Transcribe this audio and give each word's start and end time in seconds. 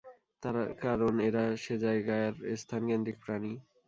তার 0.43 0.55
কারণ 0.83 1.13
এরা 1.27 1.43
সে 1.63 1.75
জায়গার 1.83 2.31
স্থান-কেন্দ্রিক 2.61 3.17
প্রাণী। 3.23 3.51